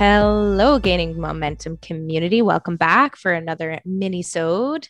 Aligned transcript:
Hello, 0.00 0.78
Gaining 0.78 1.20
Momentum 1.20 1.76
community. 1.76 2.40
Welcome 2.40 2.78
back 2.78 3.16
for 3.16 3.32
another 3.32 3.82
mini-sode. 3.84 4.88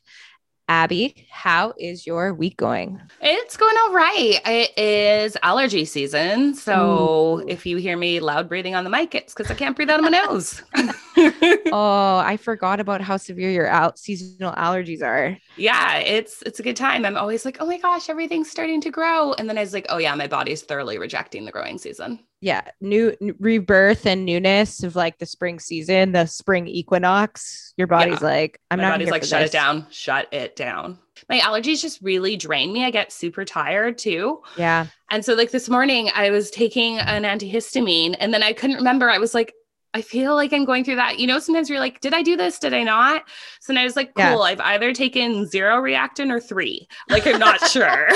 Abby, 0.69 1.27
how 1.29 1.75
is 1.77 2.07
your 2.07 2.33
week 2.33 2.57
going? 2.57 3.01
It's 3.21 3.57
going 3.57 3.75
all 3.77 3.93
right. 3.93 4.39
It 4.47 4.79
is 4.79 5.37
allergy 5.43 5.85
season. 5.85 6.55
So 6.55 7.41
Ooh. 7.41 7.49
if 7.49 7.67
you 7.67 7.79
hear 7.79 7.97
me 7.97 8.21
loud 8.21 8.49
breathing 8.49 8.77
on 8.77 8.85
the 8.85 8.91
mic, 8.91 9.17
it's 9.17 9.35
because 9.35 9.51
I 9.51 9.55
can't 9.55 9.75
breathe 9.75 9.91
out 9.91 9.99
of 9.99 10.05
my 10.05 10.11
nose. 10.11 10.63
oh, 11.73 12.23
I 12.25 12.37
forgot 12.37 12.79
about 12.79 13.01
how 13.01 13.17
severe 13.17 13.51
your 13.51 13.67
out 13.67 13.99
seasonal 13.99 14.53
allergies 14.53 15.03
are. 15.03 15.37
Yeah, 15.57 15.97
it's 15.97 16.41
it's 16.43 16.61
a 16.61 16.63
good 16.63 16.77
time. 16.77 17.05
I'm 17.05 17.17
always 17.17 17.45
like, 17.45 17.57
oh 17.59 17.67
my 17.67 17.79
gosh, 17.79 18.09
everything's 18.09 18.49
starting 18.49 18.81
to 18.83 18.91
grow. 18.91 19.33
And 19.33 19.49
then 19.49 19.59
I 19.59 19.63
was 19.63 19.73
like, 19.73 19.87
oh 19.89 19.99
yeah, 19.99 20.15
my 20.15 20.29
body's 20.29 20.63
thoroughly 20.63 20.99
rejecting 20.99 21.47
the 21.47 21.51
growing 21.51 21.79
season 21.79 22.21
yeah 22.41 22.63
new 22.81 23.15
rebirth 23.39 24.07
and 24.07 24.25
newness 24.25 24.83
of 24.83 24.97
like 24.97 25.19
the 25.19 25.27
spring 25.27 25.59
season 25.59 26.13
the 26.13 26.27
spring 26.27 26.67
equinox. 26.67 27.75
Your 27.77 27.87
body's 27.87 28.21
yeah. 28.21 28.27
like 28.27 28.61
i'm 28.71 28.79
my 28.79 28.85
not 28.85 28.93
body's 28.93 29.11
like 29.11 29.25
shut 29.25 29.43
this. 29.43 29.51
it 29.51 29.53
down 29.53 29.87
shut 29.91 30.29
it 30.33 30.57
down. 30.57 30.99
My 31.29 31.39
allergies 31.41 31.83
just 31.83 32.01
really 32.01 32.37
drain 32.37 32.73
me. 32.73 32.85
I 32.85 32.91
get 32.91 33.13
super 33.13 33.45
tired 33.45 33.99
too. 33.99 34.41
Yeah. 34.57 34.87
And 35.11 35.25
so 35.25 35.35
like 35.35 35.51
this 35.51 35.69
morning 35.69 36.11
i 36.15 36.31
was 36.31 36.51
taking 36.51 36.99
an 36.99 37.25
antihistamine 37.25 38.17
and 38.19 38.33
then 38.33 38.43
i 38.43 38.53
couldn't 38.53 38.77
remember. 38.77 39.11
I 39.11 39.19
was 39.19 39.35
like 39.35 39.55
I 39.93 40.03
feel 40.03 40.37
like 40.37 40.53
I'm 40.53 40.65
going 40.65 40.85
through 40.85 40.97
that. 40.97 41.19
You 41.19 41.27
know, 41.27 41.41
sometimes 41.41 41.69
you're 41.69 41.81
like, 41.81 42.01
did 42.01 42.15
I 42.15 42.23
do 42.23 42.37
this? 42.37 42.59
Did 42.59 42.73
I 42.73 42.85
not? 42.85 43.25
So 43.61 43.73
now 43.73 43.81
I 43.81 43.85
was 43.85 43.97
like, 43.97 44.15
cool, 44.15 44.25
yeah. 44.25 44.39
I've 44.39 44.61
either 44.61 44.93
taken 44.93 45.47
zero 45.47 45.81
Reactine 45.81 46.31
or 46.31 46.39
three. 46.39 46.87
Like, 47.09 47.27
I'm 47.27 47.41
not 47.41 47.61
sure. 47.69 48.09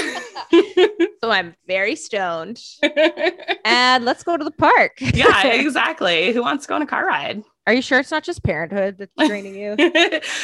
so 1.21 1.31
I'm 1.31 1.55
very 1.67 1.97
stoned. 1.97 2.63
and 3.65 4.05
let's 4.05 4.23
go 4.23 4.37
to 4.37 4.45
the 4.45 4.53
park. 4.53 4.93
yeah, 5.01 5.47
exactly. 5.49 6.33
Who 6.33 6.43
wants 6.43 6.65
to 6.65 6.69
go 6.69 6.75
on 6.77 6.83
a 6.83 6.87
car 6.87 7.07
ride? 7.07 7.43
Are 7.67 7.73
you 7.73 7.83
sure 7.83 7.99
it's 7.99 8.11
not 8.11 8.23
just 8.23 8.45
parenthood 8.45 8.99
that's 8.99 9.29
draining 9.29 9.55
you? 9.55 9.75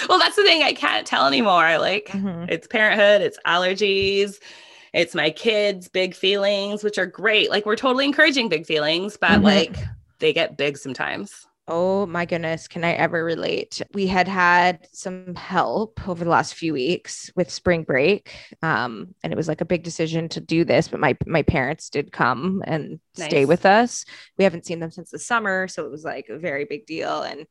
well, 0.08 0.18
that's 0.18 0.36
the 0.36 0.42
thing. 0.42 0.62
I 0.62 0.72
can't 0.72 1.06
tell 1.06 1.26
anymore. 1.26 1.78
Like, 1.78 2.06
mm-hmm. 2.08 2.46
it's 2.48 2.66
parenthood, 2.66 3.22
it's 3.22 3.38
allergies 3.46 4.38
it's 4.92 5.14
my 5.14 5.30
kids 5.30 5.86
big 5.86 6.16
feelings 6.16 6.82
which 6.82 6.98
are 6.98 7.06
great 7.06 7.48
like 7.48 7.64
we're 7.64 7.76
totally 7.76 8.04
encouraging 8.04 8.48
big 8.48 8.66
feelings 8.66 9.16
but 9.16 9.30
mm-hmm. 9.30 9.44
like 9.44 9.76
they 10.20 10.32
get 10.32 10.56
big 10.56 10.76
sometimes. 10.78 11.46
Oh 11.72 12.04
my 12.06 12.24
goodness, 12.24 12.66
can 12.66 12.82
I 12.82 12.94
ever 12.94 13.22
relate? 13.22 13.80
We 13.94 14.08
had 14.08 14.26
had 14.26 14.88
some 14.90 15.36
help 15.36 16.06
over 16.08 16.24
the 16.24 16.30
last 16.30 16.54
few 16.54 16.72
weeks 16.72 17.30
with 17.36 17.48
spring 17.48 17.84
break, 17.84 18.34
um, 18.60 19.14
and 19.22 19.32
it 19.32 19.36
was 19.36 19.46
like 19.46 19.60
a 19.60 19.64
big 19.64 19.84
decision 19.84 20.28
to 20.30 20.40
do 20.40 20.64
this. 20.64 20.88
But 20.88 20.98
my 20.98 21.16
my 21.26 21.42
parents 21.42 21.88
did 21.88 22.10
come 22.10 22.60
and 22.66 22.98
nice. 23.16 23.28
stay 23.28 23.44
with 23.44 23.66
us. 23.66 24.04
We 24.36 24.42
haven't 24.42 24.66
seen 24.66 24.80
them 24.80 24.90
since 24.90 25.10
the 25.10 25.18
summer, 25.20 25.68
so 25.68 25.84
it 25.84 25.92
was 25.92 26.02
like 26.02 26.26
a 26.28 26.38
very 26.38 26.64
big 26.64 26.86
deal 26.86 27.22
and 27.22 27.46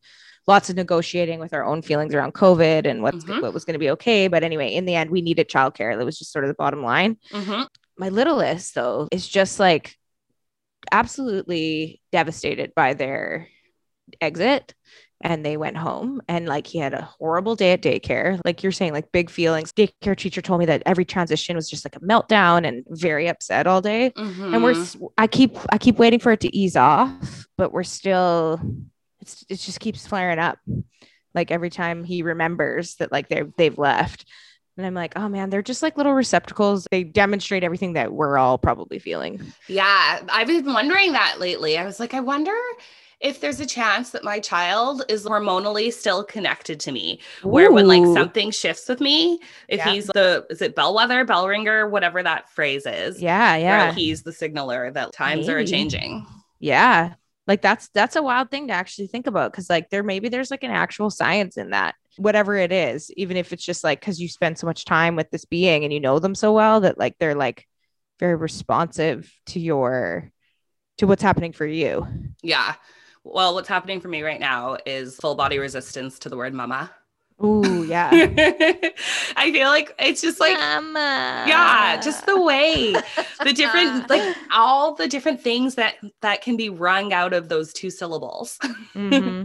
lots 0.48 0.70
of 0.70 0.76
negotiating 0.76 1.40
with 1.40 1.54
our 1.54 1.64
own 1.64 1.82
feelings 1.82 2.14
around 2.14 2.34
COVID 2.34 2.86
and 2.86 3.02
what's 3.02 3.24
mm-hmm. 3.24 3.40
what 3.42 3.54
was 3.54 3.64
going 3.64 3.76
to 3.76 3.80
be 3.80 3.92
okay. 3.92 4.28
But 4.28 4.44
anyway, 4.44 4.74
in 4.74 4.84
the 4.84 4.96
end, 4.96 5.12
we 5.12 5.22
needed 5.22 5.48
childcare. 5.48 5.98
That 5.98 6.06
was 6.06 6.20
just 6.20 6.34
sort 6.34 6.44
of 6.44 6.50
the 6.50 6.56
bottom 6.56 6.84
line. 6.84 7.18
Mm-hmm. 7.32 7.64
My 7.98 8.10
littlest 8.10 8.76
though 8.76 9.08
is 9.12 9.28
just 9.28 9.62
like 9.62 9.99
absolutely 10.92 12.02
devastated 12.12 12.74
by 12.76 12.94
their 12.94 13.48
exit 14.22 14.74
and 15.22 15.46
they 15.46 15.58
went 15.58 15.76
home 15.76 16.22
and 16.30 16.48
like 16.48 16.66
he 16.66 16.78
had 16.78 16.94
a 16.94 17.02
horrible 17.02 17.56
day 17.56 17.74
at 17.74 17.82
daycare. 17.82 18.40
Like 18.46 18.64
you're 18.64 18.72
saying 18.72 18.94
like 18.94 19.12
big 19.12 19.30
feelings. 19.30 19.74
Daycare 19.74 20.16
teacher 20.16 20.42
told 20.42 20.62
me 20.62 20.66
that 20.68 20.84
every 20.86 21.04
transition 21.06 21.56
was 21.56 21.70
just 21.70 21.86
like 21.86 21.96
a 21.98 22.00
meltdown 22.00 22.66
and 22.66 22.86
very 22.90 23.28
upset 23.28 23.68
all 23.68 23.82
day. 23.82 24.12
Mm-hmm. 24.12 24.54
and 24.54 24.64
we're 24.64 24.86
i 25.18 25.28
keep 25.28 25.58
i 25.72 25.78
keep 25.78 25.98
waiting 25.98 26.20
for 26.20 26.32
it 26.32 26.40
to 26.42 26.56
ease 26.56 26.76
off 26.76 27.48
but 27.58 27.74
we're 27.74 27.84
still 27.84 28.62
it's 29.20 29.46
it 29.50 29.58
just 29.58 29.80
keeps 29.80 30.08
flaring 30.08 30.40
up. 30.40 30.58
Like 31.36 31.52
every 31.52 31.70
time 31.70 32.04
he 32.04 32.24
remembers 32.24 32.96
that 32.96 33.12
like 33.12 33.28
they've 33.30 33.52
they've 33.58 33.78
left 33.78 34.26
and 34.80 34.88
I'm 34.88 34.94
like, 34.94 35.14
oh 35.18 35.28
man, 35.28 35.50
they're 35.50 35.62
just 35.62 35.84
like 35.84 35.98
little 35.98 36.14
receptacles. 36.14 36.88
They 36.90 37.04
demonstrate 37.04 37.64
everything 37.64 37.94
that 37.94 38.14
we're 38.14 38.38
all 38.38 38.58
probably 38.58 38.98
feeling. 38.98 39.42
Yeah. 39.68 40.22
I've 40.30 40.48
been 40.48 40.66
wondering 40.66 41.12
that 41.12 41.40
lately. 41.40 41.78
I 41.78 41.86
was 41.86 42.00
like, 42.00 42.14
I 42.14 42.22
wonder 42.22 42.56
if 43.20 43.42
there's 43.42 43.60
a 43.60 43.66
chance 43.66 44.12
that 44.12 44.24
my 44.24 44.40
child 44.40 45.04
is 45.10 45.26
hormonally 45.26 45.92
still 45.92 46.24
connected 46.24 46.80
to 46.80 46.92
me, 46.94 47.20
where 47.44 47.70
Ooh. 47.70 47.74
when 47.74 47.88
like 47.88 48.06
something 48.06 48.52
shifts 48.52 48.88
with 48.88 49.02
me, 49.02 49.40
if 49.68 49.80
yeah. 49.80 49.92
he's 49.92 50.08
the 50.08 50.46
is 50.50 50.62
it 50.62 50.76
bellwether, 50.76 51.26
bell 51.26 51.48
ringer, 51.48 51.90
whatever 51.90 52.24
that 52.24 52.50
phrase 52.50 52.86
is. 52.86 53.22
Yeah, 53.22 53.58
yeah. 53.58 53.92
he's 53.92 54.24
the 54.24 54.32
signaler 54.32 54.92
that 54.92 55.12
times 55.12 55.48
maybe. 55.48 55.62
are 55.62 55.66
changing. 55.66 56.26
Yeah. 56.60 57.16
Like 57.46 57.62
that's 57.62 57.90
that's 57.90 58.16
a 58.16 58.24
wild 58.24 58.52
thing 58.52 58.68
to 58.68 58.74
actually 58.74 59.08
think 59.08 59.28
about 59.28 59.52
because 59.52 59.70
like 59.70 59.90
there 59.90 60.04
maybe 60.04 60.30
there's 60.30 60.52
like 60.52 60.64
an 60.64 60.72
actual 60.72 61.10
science 61.10 61.58
in 61.58 61.72
that 61.72 61.96
whatever 62.20 62.56
it 62.56 62.72
is, 62.72 63.12
even 63.16 63.38
if 63.38 63.54
it's 63.54 63.64
just 63.64 63.84
like 63.84 64.00
because 64.00 64.20
you 64.20 64.28
spend 64.28 64.58
so 64.58 64.68
much 64.68 64.86
time 64.86 65.16
with 65.16 65.30
this 65.32 65.46
being 65.46 65.84
and 65.84 65.94
you 65.94 66.00
know 66.00 66.20
them 66.20 66.36
so 66.36 66.54
well 66.54 66.82
that 66.82 66.98
like 66.98 67.18
they're 67.20 67.36
like 67.36 67.66
very 68.20 68.36
responsive 68.36 69.32
to 69.48 69.60
your 69.60 70.32
to 70.98 71.08
what's 71.08 71.24
happening 71.24 71.54
for 71.54 71.66
you. 71.66 72.06
Yeah. 72.42 72.76
Well, 73.24 73.54
what's 73.54 73.70
happening 73.70 74.02
for 74.02 74.08
me 74.08 74.22
right 74.22 74.40
now 74.40 74.78
is 74.86 75.16
full 75.16 75.36
body 75.36 75.60
resistance 75.60 76.20
to 76.20 76.30
the 76.30 76.38
word 76.38 76.54
mama. 76.54 76.92
Oh, 77.40 77.84
yeah. 77.84 78.10
I 78.12 79.52
feel 79.54 79.70
like 79.70 79.96
it's 79.98 80.22
just 80.22 80.42
like, 80.42 80.58
mama. 80.58 81.46
yeah, 81.48 82.00
just 82.02 82.26
the 82.26 82.42
way, 82.42 82.94
the 83.44 83.54
different, 83.54 84.10
like 84.10 84.36
all 84.52 84.96
the 84.96 85.08
different 85.08 85.42
things 85.42 85.76
that 85.76 85.96
that 86.22 86.42
can 86.42 86.58
be 86.58 86.70
wrung 86.70 87.14
out 87.14 87.34
of 87.34 87.48
those 87.48 87.72
two 87.72 87.90
syllables. 87.90 88.58
mm-hmm. 88.94 89.44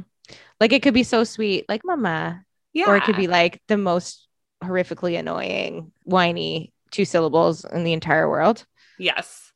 Like 0.61 0.73
it 0.73 0.83
could 0.83 0.95
be 0.95 1.03
so 1.03 1.25
sweet, 1.25 1.67
like 1.69 1.83
mama, 1.85 2.45
yeah. 2.75 2.91
Or 2.91 2.97
it 2.97 3.05
could 3.05 3.17
be 3.17 3.29
like 3.29 3.63
the 3.69 3.79
most 3.79 4.29
horrifically 4.63 5.19
annoying, 5.19 5.93
whiny 6.03 6.73
two 6.91 7.05
syllables 7.05 7.65
in 7.65 7.85
the 7.85 7.93
entire 7.93 8.29
world. 8.29 8.67
Yes. 8.99 9.53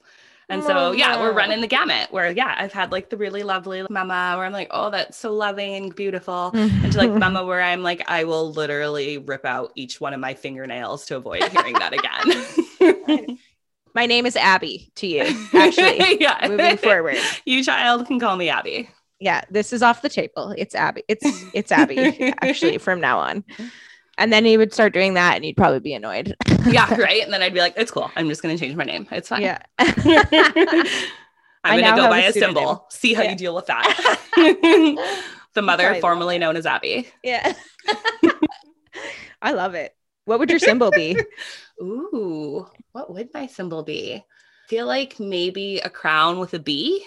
And 0.51 0.65
so, 0.65 0.89
oh, 0.89 0.93
yeah, 0.93 1.21
we're 1.21 1.35
running 1.35 1.61
the 1.61 1.67
gamut 1.67 2.11
where, 2.11 2.31
yeah, 2.31 2.55
I've 2.57 2.73
had 2.73 2.91
like 2.91 3.11
the 3.11 3.19
really 3.19 3.43
lovely 3.43 3.85
mama 3.91 4.35
where 4.35 4.47
I'm 4.47 4.53
like, 4.53 4.69
oh, 4.71 4.91
that's 4.91 5.19
so 5.19 5.35
loving 5.35 5.75
and 5.75 5.95
beautiful. 5.95 6.53
and 6.55 6.91
to 6.91 6.97
like 6.97 7.11
mm-hmm. 7.11 7.19
mama 7.19 7.45
where 7.45 7.61
I'm 7.61 7.83
like, 7.83 8.09
I 8.09 8.25
will 8.25 8.51
literally 8.53 9.19
rip 9.19 9.45
out 9.45 9.73
each 9.75 10.01
one 10.01 10.15
of 10.15 10.21
my 10.21 10.33
fingernails 10.33 11.05
to 11.07 11.17
avoid 11.17 11.45
hearing 11.45 11.75
that 11.75 11.93
again. 11.93 13.39
my 13.95 14.07
name 14.07 14.25
is 14.25 14.37
Abby 14.37 14.91
to 14.95 15.07
you, 15.07 15.23
actually. 15.55 16.19
yeah. 16.19 16.49
Moving 16.49 16.79
forward. 16.79 17.19
You 17.45 17.63
child 17.63 18.07
can 18.07 18.19
call 18.19 18.37
me 18.37 18.49
Abby 18.49 18.89
yeah, 19.21 19.43
this 19.51 19.73
is 19.73 19.83
off 19.83 20.03
the 20.03 20.09
table. 20.09 20.55
It's 20.57 20.75
Abby. 20.75 21.03
It's 21.09 21.25
it's 21.53 21.73
Abby 21.73 22.33
actually 22.43 22.79
from 22.79 23.01
now 23.01 23.19
on. 23.19 23.45
And 24.17 24.33
then 24.33 24.45
he 24.45 24.57
would 24.57 24.73
start 24.73 24.93
doing 24.93 25.15
that 25.15 25.37
and 25.37 25.45
he'd 25.45 25.57
probably 25.57 25.81
be 25.81 25.95
annoyed. 25.95 26.35
yeah, 26.67 26.93
right. 26.95 27.23
And 27.23 27.33
then 27.33 27.43
I'd 27.43 27.55
be 27.55 27.61
like, 27.61 27.75
it's 27.77 27.91
cool. 27.91 28.11
I'm 28.17 28.29
just 28.29 28.43
gonna 28.43 28.59
change 28.59 28.77
my 28.77 28.85
name. 28.85 29.07
It's 29.11 29.29
fine. 29.29 29.43
Yeah. 29.43 29.63
I'm 29.79 31.81
gonna 31.81 31.97
go 31.97 32.09
buy 32.09 32.23
a, 32.23 32.31
a 32.31 32.33
symbol. 32.33 32.87
See 32.91 33.15
how 33.15 33.23
yeah. 33.23 33.31
you 33.31 33.37
deal 33.37 33.55
with 33.55 33.67
that. 33.67 34.19
the 35.55 35.63
mother 35.63 35.95
formerly 36.01 36.39
known 36.39 36.57
as 36.57 36.67
Abby. 36.67 37.09
Yeah. 37.23 37.53
I 39.43 39.53
love 39.53 39.75
it. 39.75 39.95
What 40.25 40.41
would 40.41 40.51
your 40.51 40.59
symbol 40.59 40.91
be? 40.91 41.19
Ooh, 41.81 42.67
what 42.93 43.13
would 43.13 43.31
my 43.33 43.47
symbol 43.47 43.83
be? 43.83 44.15
I 44.15 44.25
feel 44.69 44.87
like 44.87 45.19
maybe 45.19 45.79
a 45.79 45.89
crown 45.89 46.39
with 46.39 46.55
a 46.55 46.59
bee. 46.59 47.05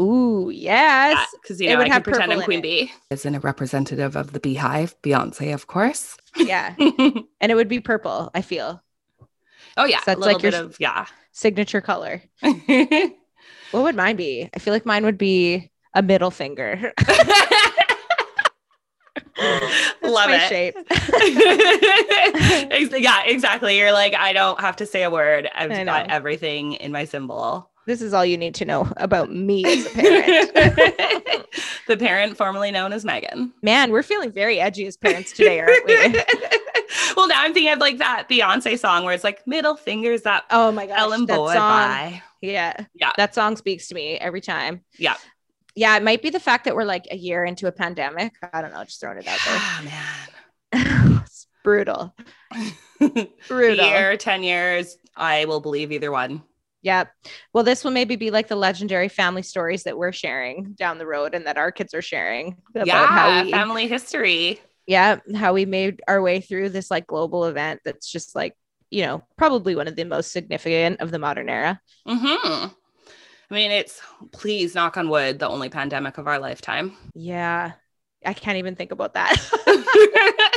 Ooh, 0.00 0.50
yes. 0.52 1.28
Because 1.42 1.60
you 1.60 1.68
know, 1.68 1.80
I 1.80 1.88
can 1.88 2.02
pretend 2.02 2.32
I'm 2.32 2.42
Queen 2.42 2.60
Bee. 2.60 2.92
Isn't 3.10 3.34
a 3.34 3.40
representative 3.40 4.16
of 4.16 4.32
the 4.32 4.40
beehive, 4.40 4.94
Beyonce, 5.02 5.52
of 5.52 5.66
course. 5.66 6.16
Yeah. 6.36 6.74
and 6.78 7.26
it 7.40 7.54
would 7.54 7.68
be 7.68 7.80
purple, 7.80 8.30
I 8.34 8.42
feel. 8.42 8.82
Oh 9.76 9.84
yeah. 9.84 9.98
So 10.00 10.04
that's 10.06 10.20
like 10.20 10.42
your 10.42 10.54
of, 10.54 10.76
yeah. 10.78 11.06
signature 11.32 11.80
color. 11.80 12.22
what 12.40 13.12
would 13.72 13.96
mine 13.96 14.16
be? 14.16 14.48
I 14.54 14.58
feel 14.58 14.74
like 14.74 14.86
mine 14.86 15.04
would 15.04 15.18
be 15.18 15.70
a 15.94 16.02
middle 16.02 16.30
finger. 16.30 16.92
Love 20.02 20.30
it. 20.30 20.48
Shape. 20.48 20.76
yeah, 23.02 23.24
exactly. 23.24 23.78
You're 23.78 23.92
like, 23.92 24.14
I 24.14 24.32
don't 24.32 24.60
have 24.60 24.76
to 24.76 24.86
say 24.86 25.02
a 25.02 25.10
word. 25.10 25.48
I've 25.54 25.70
got 25.86 26.10
everything 26.10 26.74
in 26.74 26.92
my 26.92 27.04
symbol. 27.04 27.71
This 27.86 28.00
is 28.00 28.14
all 28.14 28.24
you 28.24 28.38
need 28.38 28.54
to 28.56 28.64
know 28.64 28.92
about 28.96 29.32
me 29.32 29.64
as 29.64 29.86
a 29.86 29.90
parent. 29.90 30.54
the 31.88 31.96
parent 31.96 32.36
formerly 32.36 32.70
known 32.70 32.92
as 32.92 33.04
Megan. 33.04 33.52
Man, 33.62 33.90
we're 33.90 34.02
feeling 34.04 34.30
very 34.30 34.60
edgy 34.60 34.86
as 34.86 34.96
parents 34.96 35.32
today, 35.32 35.58
aren't 35.60 35.84
we? 35.86 35.94
well, 37.16 37.26
now 37.28 37.42
I'm 37.42 37.52
thinking 37.52 37.72
of 37.72 37.80
like 37.80 37.98
that 37.98 38.28
Beyonce 38.28 38.78
song 38.78 39.04
where 39.04 39.14
it's 39.14 39.24
like 39.24 39.44
middle 39.46 39.76
fingers 39.76 40.24
up. 40.26 40.44
Oh 40.50 40.70
my 40.70 40.86
gosh, 40.86 40.98
Ellen 40.98 41.26
that 41.26 41.36
Boy, 41.36 41.54
song. 41.54 41.58
bye. 41.60 42.22
Yeah, 42.40 42.84
Yeah. 42.94 43.12
that 43.16 43.34
song 43.34 43.56
speaks 43.56 43.88
to 43.88 43.94
me 43.94 44.14
every 44.16 44.40
time. 44.40 44.82
Yeah. 44.98 45.16
Yeah, 45.74 45.96
it 45.96 46.02
might 46.04 46.22
be 46.22 46.30
the 46.30 46.40
fact 46.40 46.66
that 46.66 46.76
we're 46.76 46.84
like 46.84 47.06
a 47.10 47.16
year 47.16 47.44
into 47.44 47.66
a 47.66 47.72
pandemic. 47.72 48.34
I 48.52 48.60
don't 48.60 48.72
know, 48.72 48.84
just 48.84 49.00
throwing 49.00 49.18
it 49.18 49.26
out 49.26 49.38
there. 49.44 49.56
Ah, 50.74 51.22
it's 51.24 51.46
brutal. 51.64 52.14
man. 53.00 53.28
Brutal. 53.48 53.86
Year, 53.86 54.16
10 54.16 54.42
years, 54.44 54.96
I 55.16 55.46
will 55.46 55.60
believe 55.60 55.90
either 55.90 56.12
one. 56.12 56.42
Yeah. 56.82 57.04
Well, 57.52 57.64
this 57.64 57.84
will 57.84 57.92
maybe 57.92 58.16
be 58.16 58.30
like 58.30 58.48
the 58.48 58.56
legendary 58.56 59.08
family 59.08 59.42
stories 59.42 59.84
that 59.84 59.96
we're 59.96 60.12
sharing 60.12 60.72
down 60.72 60.98
the 60.98 61.06
road 61.06 61.34
and 61.34 61.46
that 61.46 61.56
our 61.56 61.70
kids 61.70 61.94
are 61.94 62.02
sharing 62.02 62.56
about 62.74 62.86
yeah, 62.86 63.06
how 63.06 63.44
we 63.44 63.50
family 63.52 63.86
history. 63.88 64.60
yeah, 64.86 65.20
how 65.36 65.52
we 65.52 65.64
made 65.64 66.02
our 66.08 66.20
way 66.20 66.40
through 66.40 66.70
this 66.70 66.90
like 66.90 67.06
global 67.06 67.44
event 67.44 67.80
that's 67.84 68.10
just 68.10 68.34
like, 68.34 68.54
you 68.90 69.02
know, 69.02 69.22
probably 69.38 69.76
one 69.76 69.86
of 69.88 69.96
the 69.96 70.04
most 70.04 70.32
significant 70.32 71.00
of 71.00 71.10
the 71.12 71.18
modern 71.18 71.48
era. 71.48 71.80
hmm 72.06 72.66
I 73.50 73.54
mean, 73.54 73.70
it's 73.70 74.00
please 74.32 74.74
knock 74.74 74.96
on 74.96 75.08
wood, 75.08 75.38
the 75.38 75.48
only 75.48 75.68
pandemic 75.68 76.16
of 76.18 76.26
our 76.26 76.38
lifetime. 76.38 76.96
Yeah. 77.14 77.72
I 78.24 78.32
can't 78.32 78.56
even 78.58 78.74
think 78.76 78.92
about 78.92 79.14
that. 79.14 79.36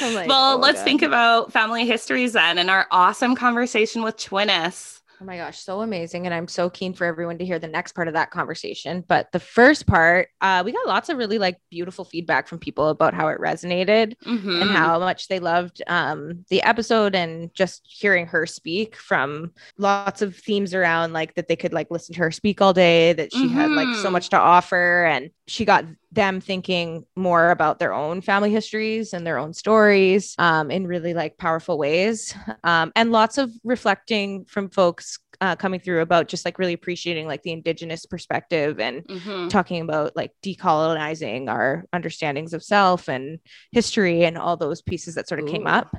Like, 0.00 0.28
well, 0.28 0.54
oh, 0.54 0.58
let's 0.58 0.78
God. 0.78 0.84
think 0.84 1.02
about 1.02 1.52
family 1.52 1.84
histories 1.84 2.32
then 2.32 2.58
and 2.58 2.70
our 2.70 2.86
awesome 2.92 3.34
conversation 3.34 4.02
with 4.02 4.16
Twinnis. 4.16 5.00
Oh 5.20 5.24
my 5.24 5.36
gosh, 5.36 5.58
so 5.58 5.80
amazing. 5.80 6.26
And 6.26 6.34
I'm 6.34 6.46
so 6.46 6.70
keen 6.70 6.94
for 6.94 7.04
everyone 7.04 7.38
to 7.38 7.44
hear 7.44 7.58
the 7.58 7.66
next 7.66 7.96
part 7.96 8.06
of 8.06 8.14
that 8.14 8.30
conversation. 8.30 9.04
But 9.08 9.32
the 9.32 9.40
first 9.40 9.84
part, 9.84 10.28
uh, 10.40 10.62
we 10.64 10.70
got 10.70 10.86
lots 10.86 11.08
of 11.08 11.18
really 11.18 11.38
like 11.38 11.58
beautiful 11.72 12.04
feedback 12.04 12.46
from 12.46 12.60
people 12.60 12.88
about 12.88 13.14
how 13.14 13.26
it 13.26 13.40
resonated 13.40 14.14
Mhm. 14.24 14.62
and 14.62 14.70
how 14.70 15.00
much 15.00 15.26
they 15.26 15.40
loved 15.40 15.82
um, 15.88 16.44
the 16.50 16.62
episode 16.62 17.16
and 17.16 17.52
just 17.52 17.82
hearing 17.84 18.26
her 18.26 18.46
speak 18.46 18.94
from 18.94 19.50
lots 19.76 20.22
of 20.22 20.36
themes 20.36 20.72
around 20.72 21.12
like 21.12 21.34
that 21.34 21.48
they 21.48 21.56
could 21.56 21.72
like 21.72 21.90
listen 21.90 22.14
to 22.14 22.20
her 22.20 22.30
speak 22.30 22.60
all 22.60 22.72
day, 22.72 23.12
that 23.14 23.32
she 23.32 23.48
had 23.48 23.72
like 23.72 23.92
so 23.96 24.08
Mhm. 24.08 24.12
much 24.12 24.28
to 24.28 24.38
offer. 24.38 25.04
And 25.04 25.30
she 25.48 25.64
got 25.64 25.84
them 26.10 26.40
thinking 26.40 27.04
more 27.16 27.50
about 27.50 27.78
their 27.78 27.92
own 27.92 28.20
family 28.22 28.50
histories 28.50 29.12
and 29.12 29.26
their 29.26 29.38
own 29.38 29.52
stories 29.52 30.34
um, 30.38 30.70
in 30.70 30.86
really 30.86 31.12
like 31.12 31.36
powerful 31.36 31.76
ways. 31.78 32.34
Um, 32.64 32.92
and 32.96 33.12
lots 33.12 33.36
of 33.38 33.50
reflecting 33.62 34.44
from 34.46 34.70
folks 34.70 35.18
uh, 35.40 35.54
coming 35.54 35.80
through 35.80 36.00
about 36.00 36.28
just 36.28 36.44
like 36.44 36.58
really 36.58 36.72
appreciating 36.72 37.26
like 37.26 37.42
the 37.42 37.52
indigenous 37.52 38.06
perspective 38.06 38.80
and 38.80 39.04
Mhm. 39.06 39.50
talking 39.50 39.82
about 39.82 40.16
like 40.16 40.32
decolonizing 40.42 41.48
our 41.48 41.84
understandings 41.92 42.52
of 42.52 42.64
self 42.64 43.08
and 43.08 43.38
history 43.70 44.24
and 44.24 44.36
all 44.38 44.56
those 44.56 44.82
pieces 44.82 45.14
that 45.14 45.28
sort 45.28 45.40
of 45.40 45.46
came 45.46 45.66
up. 45.66 45.94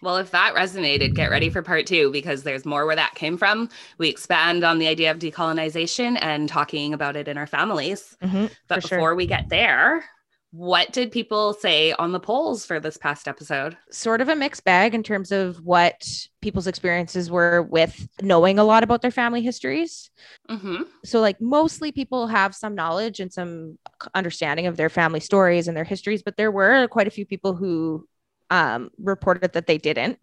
Well, 0.00 0.16
if 0.18 0.30
that 0.30 0.54
resonated, 0.54 1.14
get 1.14 1.30
ready 1.30 1.50
for 1.50 1.62
part 1.62 1.86
two 1.86 2.10
because 2.10 2.42
there's 2.42 2.64
more 2.64 2.86
where 2.86 2.96
that 2.96 3.14
came 3.14 3.36
from. 3.36 3.68
We 3.98 4.08
expand 4.08 4.64
on 4.64 4.78
the 4.78 4.86
idea 4.86 5.10
of 5.10 5.18
decolonization 5.18 6.18
and 6.20 6.48
talking 6.48 6.94
about 6.94 7.16
it 7.16 7.28
in 7.28 7.36
our 7.36 7.46
families. 7.46 8.16
Mhm, 8.22 8.48
But 8.68 8.80
for 8.82 8.88
sure. 8.88 8.98
before 8.98 9.14
we 9.14 9.26
get 9.26 9.44
there, 9.50 10.04
what 10.50 10.92
did 10.92 11.12
people 11.12 11.52
say 11.52 11.92
on 11.92 12.12
the 12.12 12.20
polls 12.20 12.64
for 12.64 12.80
this 12.80 12.96
past 12.96 13.28
episode? 13.28 13.76
Sort 13.90 14.20
of 14.20 14.28
a 14.28 14.36
mixed 14.36 14.64
bag 14.64 14.94
in 14.94 15.02
terms 15.02 15.32
of 15.32 15.56
what 15.64 16.06
people's 16.42 16.66
experiences 16.66 17.30
were 17.30 17.62
with 17.62 18.08
knowing 18.22 18.58
a 18.58 18.64
lot 18.64 18.82
about 18.82 19.02
their 19.02 19.10
family 19.10 19.42
histories. 19.42 20.10
hmm 20.48 20.82
So, 21.04 21.20
like, 21.20 21.40
mostly 21.40 21.92
people 21.92 22.26
have 22.26 22.54
some 22.54 22.74
knowledge 22.74 23.20
and 23.20 23.32
some 23.32 23.78
understanding 24.14 24.66
of 24.66 24.76
their 24.76 24.88
family 24.90 25.20
stories 25.20 25.68
and 25.68 25.76
their 25.76 25.84
histories, 25.84 26.22
but 26.22 26.36
there 26.36 26.50
were 26.50 26.88
quite 26.88 27.06
a 27.06 27.10
few 27.10 27.24
people 27.24 27.54
who 27.54 28.06
um, 28.50 28.90
reported 28.98 29.52
that 29.52 29.66
they 29.66 29.78
didn't 29.78 30.18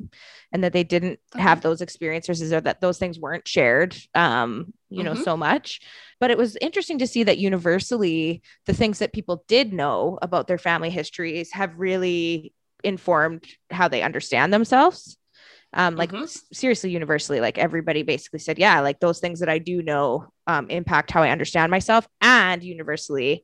and 0.51 0.63
that 0.63 0.73
they 0.73 0.83
didn't 0.83 1.19
have 1.37 1.61
those 1.61 1.81
experiences 1.81 2.51
or 2.51 2.61
that 2.61 2.81
those 2.81 2.97
things 2.97 3.19
weren't 3.19 3.47
shared, 3.47 3.95
um, 4.15 4.73
you 4.89 5.03
know, 5.03 5.13
Mhm. 5.13 5.23
so 5.23 5.37
much. 5.37 5.81
But 6.19 6.31
it 6.31 6.37
was 6.37 6.57
interesting 6.61 6.99
to 6.99 7.07
see 7.07 7.23
that 7.23 7.37
universally, 7.37 8.41
the 8.65 8.73
things 8.73 8.99
that 8.99 9.13
people 9.13 9.43
did 9.47 9.73
know 9.73 10.17
about 10.21 10.47
their 10.47 10.57
family 10.57 10.89
histories 10.89 11.51
have 11.53 11.77
really 11.77 12.53
informed 12.83 13.45
how 13.71 13.87
they 13.87 14.01
understand 14.01 14.53
themselves. 14.53 15.17
Um, 15.73 15.95
like 15.97 16.11
Mhm. 16.11 16.23
s- 16.23 16.43
seriously, 16.53 16.91
universally, 16.91 17.41
like 17.41 17.57
everybody 17.57 18.03
basically 18.03 18.39
said, 18.39 18.57
yeah, 18.59 18.79
like 18.81 18.99
those 18.99 19.19
things 19.19 19.39
that 19.41 19.49
I 19.49 19.59
do 19.59 19.83
know 19.83 20.27
um, 20.47 20.69
impact 20.69 21.11
how 21.11 21.23
I 21.23 21.31
understand 21.31 21.71
myself, 21.71 22.07
and 22.21 22.63
universally, 22.63 23.43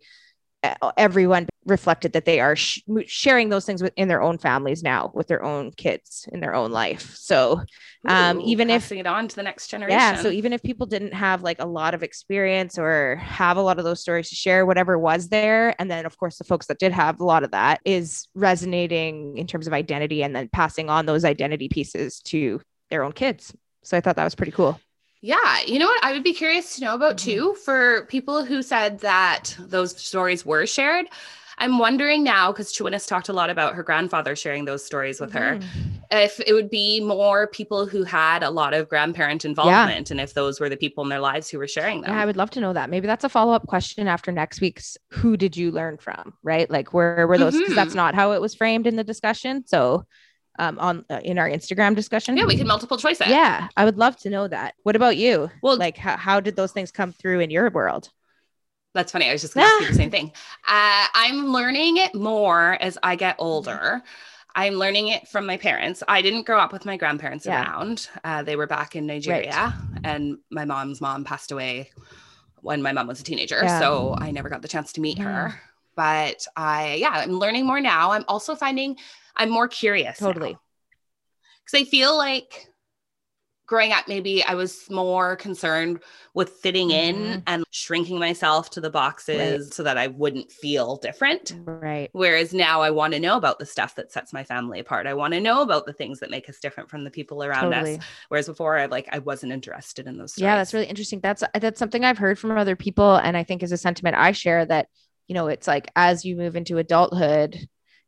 everyone 0.97 1.47
reflected 1.65 2.13
that 2.13 2.25
they 2.25 2.39
are 2.39 2.55
sh- 2.55 2.79
sharing 3.05 3.49
those 3.49 3.65
things 3.65 3.83
within 3.83 4.07
their 4.07 4.21
own 4.21 4.37
families 4.37 4.81
now, 4.81 5.11
with 5.13 5.27
their 5.27 5.43
own 5.43 5.71
kids 5.71 6.27
in 6.31 6.39
their 6.39 6.55
own 6.55 6.71
life. 6.71 7.15
So 7.15 7.61
Um, 8.03 8.39
Ooh, 8.39 8.43
even 8.47 8.71
if- 8.71 8.91
it 8.91 9.05
on 9.05 9.27
to 9.27 9.35
the 9.35 9.43
next 9.43 9.67
generation. 9.67 9.95
yeah 9.99 10.15
so 10.15 10.29
even 10.31 10.53
if 10.53 10.63
people 10.63 10.87
didn't 10.87 11.13
have 11.13 11.43
like 11.43 11.61
a 11.61 11.67
lot 11.67 11.93
of 11.93 12.01
experience 12.01 12.79
or 12.79 13.17
have 13.17 13.57
a 13.57 13.61
lot 13.61 13.77
of 13.77 13.85
those 13.85 14.01
stories 14.01 14.27
to 14.29 14.35
share 14.35 14.65
whatever 14.65 14.97
was 14.97 15.29
there 15.29 15.75
and 15.79 15.91
then 15.91 16.07
of 16.07 16.17
course 16.17 16.39
the 16.39 16.43
folks 16.43 16.65
that 16.65 16.79
did 16.79 16.91
have 16.91 17.19
a 17.19 17.23
lot 17.23 17.43
of 17.43 17.51
that 17.51 17.79
is 17.85 18.27
resonating 18.33 19.37
in 19.37 19.45
terms 19.47 19.67
of 19.67 19.73
identity 19.73 20.23
and 20.23 20.35
then 20.35 20.49
passing 20.51 20.89
on 20.89 21.05
those 21.05 21.23
identity 21.23 21.69
pieces 21.69 22.19
to 22.21 22.59
their 22.89 23.03
own 23.03 23.11
kids 23.11 23.53
so 23.83 23.95
i 23.95 24.01
thought 24.01 24.15
that 24.15 24.23
was 24.23 24.35
pretty 24.35 24.51
cool 24.51 24.79
Yeah, 25.23 25.59
you 25.67 25.77
know 25.77 25.85
what? 25.85 26.03
I 26.03 26.13
would 26.13 26.23
be 26.23 26.33
curious 26.33 26.75
to 26.77 26.81
know 26.81 26.95
about 26.95 27.17
Mhm. 27.17 27.23
too 27.25 27.53
for 27.63 28.07
people 28.07 28.43
who 28.43 28.63
said 28.63 29.01
that 29.01 29.55
those 29.59 29.95
stories 30.01 30.43
were 30.43 30.65
shared. 30.65 31.05
I'm 31.57 31.77
wondering 31.77 32.23
now 32.23 32.51
because 32.51 32.71
Chuanis 32.73 33.07
talked 33.07 33.29
a 33.29 33.33
lot 33.33 33.49
about 33.49 33.75
her 33.75 33.83
grandfather 33.83 34.35
sharing 34.35 34.65
those 34.65 34.83
stories 34.85 35.19
with 35.19 35.33
her. 35.33 35.57
Mhm. 35.57 35.67
If 36.11 36.39
it 36.45 36.53
would 36.53 36.69
be 36.69 36.99
more 36.99 37.47
people 37.47 37.85
who 37.85 38.03
had 38.03 38.43
a 38.43 38.49
lot 38.49 38.73
of 38.73 38.89
grandparent 38.89 39.45
involvement, 39.45 40.11
and 40.11 40.19
if 40.19 40.33
those 40.33 40.59
were 40.59 40.67
the 40.69 40.75
people 40.77 41.03
in 41.03 41.09
their 41.09 41.19
lives 41.19 41.49
who 41.49 41.57
were 41.57 41.67
sharing 41.67 42.01
them. 42.01 42.11
yeah 42.11 42.21
i 42.21 42.25
would 42.25 42.35
love 42.37 42.49
to 42.51 42.59
know 42.59 42.73
that 42.73 42.89
maybe 42.89 43.07
that's 43.07 43.23
a 43.23 43.29
follow-up 43.29 43.65
question 43.67 44.07
after 44.07 44.31
next 44.31 44.59
week's 44.61 44.97
who 45.09 45.37
did 45.37 45.55
you 45.55 45.71
learn 45.71 45.97
from 45.97 46.33
right 46.43 46.69
like 46.69 46.93
where 46.93 47.25
were 47.27 47.37
those 47.37 47.57
because 47.57 47.75
that's 47.75 47.93
Mhm. 47.93 47.95
not 48.03 48.15
how 48.15 48.31
it 48.33 48.41
was 48.41 48.53
framed 48.55 48.87
in 48.87 48.95
the 48.95 49.03
discussion 49.03 49.65
so 49.65 50.05
um 50.59 50.77
on 50.79 51.05
uh, 51.09 51.21
in 51.23 51.37
our 51.39 51.47
instagram 51.49 51.95
discussion 51.95 52.35
yeah, 52.35 52.45
we 52.45 52.57
can 52.57 52.67
multiple 52.67 52.97
choice 52.97 53.21
it. 53.21 53.27
yeah 53.27 53.67
i 53.77 53.85
would 53.85 53.97
love 53.97 54.15
to 54.17 54.29
know 54.29 54.47
that 54.47 54.73
what 54.83 54.95
about 54.97 55.15
you 55.17 55.49
Well, 55.61 55.77
like 55.77 55.97
how, 55.97 56.17
how 56.17 56.39
did 56.41 56.55
those 56.57 56.71
things 56.73 56.91
come 56.91 57.11
through 57.13 57.39
in 57.39 57.49
your 57.51 57.69
world 57.69 58.09
That's 58.93 59.11
funny. 59.11 59.29
I 59.29 59.31
was 59.31 59.41
just 59.41 59.53
going 59.53 59.67
to 59.67 59.85
you 59.85 59.89
the 59.91 59.95
same 59.97 60.11
thing. 60.11 60.31
Uh, 60.67 61.05
I'm 61.13 61.47
learning 61.53 61.97
it 61.97 62.13
more 62.13 62.73
as 62.81 62.97
I 63.01 63.15
get 63.15 63.35
older. 63.39 64.01
I'm 64.53 64.73
learning 64.73 65.07
it 65.07 65.29
from 65.29 65.45
my 65.45 65.55
parents. 65.55 66.03
I 66.09 66.21
didn't 66.21 66.45
grow 66.45 66.59
up 66.59 66.73
with 66.73 66.85
my 66.85 66.97
grandparents 66.97 67.45
Yeah. 67.45 67.63
around. 67.63 68.09
Uh, 68.23 68.43
they 68.43 68.57
were 68.57 68.67
back 68.67 68.95
in 68.97 69.05
Nigeria, 69.07 69.73
and 70.03 70.39
my 70.49 70.65
mom's 70.65 70.99
mom 70.99 71.23
passed 71.23 71.53
away 71.53 71.91
when 72.61 72.81
my 72.81 72.91
mom 72.91 73.07
was 73.07 73.21
a 73.21 73.23
teenager. 73.23 73.61
Yeah. 73.63 73.79
So 73.79 74.15
I 74.19 74.31
never 74.31 74.49
got 74.49 74.61
the 74.61 74.67
chance 74.67 74.91
to 74.93 75.01
meet 75.01 75.19
her. 75.19 75.53
But 75.95 76.45
I, 76.55 76.95
yeah, 76.95 77.11
I'm 77.11 77.31
learning 77.39 77.65
more 77.65 77.79
now. 77.81 78.11
I'm 78.11 78.25
also 78.27 78.55
finding 78.55 78.97
I'm 79.37 79.49
more 79.49 79.67
curious. 79.69 80.17
Totally. 80.19 80.57
Because 81.65 81.81
I 81.87 81.89
feel 81.89 82.17
like 82.17 82.67
growing 83.71 83.93
up, 83.93 84.05
maybe 84.09 84.43
I 84.43 84.53
was 84.53 84.89
more 84.89 85.37
concerned 85.37 86.01
with 86.33 86.49
fitting 86.49 86.91
in 86.91 87.15
Mhm. 87.15 87.43
and 87.47 87.63
shrinking 87.71 88.19
myself 88.19 88.69
to 88.71 88.81
the 88.81 88.89
boxes 88.89 89.73
so 89.73 89.83
that 89.83 89.97
I 89.97 90.07
wouldn't 90.07 90.51
feel 90.51 90.97
different. 90.97 91.53
right 91.65 92.09
Whereas 92.11 92.53
now 92.53 92.81
I 92.81 92.89
want 92.89 93.13
to 93.13 93.19
know 93.21 93.37
about 93.37 93.59
the 93.59 93.65
stuff 93.65 93.95
that 93.95 94.11
sets 94.11 94.33
my 94.33 94.43
family 94.43 94.79
apart. 94.81 95.07
I 95.07 95.13
want 95.13 95.33
to 95.35 95.39
know 95.39 95.61
about 95.61 95.85
the 95.85 95.93
things 95.93 96.19
that 96.19 96.29
make 96.29 96.49
us 96.49 96.59
different 96.59 96.89
from 96.89 97.05
the 97.05 97.11
people 97.11 97.45
around 97.45 97.71
totally 97.71 97.95
us. 97.95 98.03
Whereas 98.27 98.47
before 98.47 98.77
I 98.77 98.87
like 98.87 99.07
I 99.09 99.19
wasn't 99.19 99.53
interested 99.53 100.05
in 100.05 100.17
those 100.17 100.33
stories. 100.33 100.43
yeah 100.43 100.57
that's 100.57 100.73
really 100.73 100.87
interesting 100.87 101.21
that's 101.21 101.41
that's 101.61 101.79
something 101.79 102.03
i've 102.03 102.17
heard 102.17 102.37
from 102.37 102.51
other 102.57 102.75
people 102.75 103.15
and 103.15 103.37
i 103.37 103.43
think 103.43 103.63
is 103.63 103.71
a 103.71 103.77
sentiment 103.77 104.17
i 104.17 104.33
share 104.33 104.65
that 104.65 104.87
you 105.29 105.33
know 105.35 105.47
it's 105.47 105.67
like 105.67 105.89
as 105.95 106.25
you 106.25 106.35
move 106.35 106.57
into 106.57 106.77
adulthood 106.77 107.57